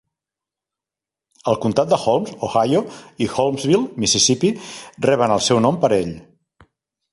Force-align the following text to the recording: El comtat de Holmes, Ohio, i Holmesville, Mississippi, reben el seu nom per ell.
El 1.51 1.57
comtat 1.65 1.91
de 1.91 1.99
Holmes, 2.05 2.31
Ohio, 2.47 2.81
i 3.25 3.29
Holmesville, 3.35 3.83
Mississippi, 4.07 4.53
reben 5.09 5.37
el 5.37 5.47
seu 5.51 5.63
nom 5.69 5.81
per 5.85 5.95
ell. 6.03 6.19